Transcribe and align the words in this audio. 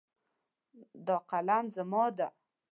دا 1.05 1.15
قلم 1.29 1.65
زما 1.77 2.05
ده 2.17 2.27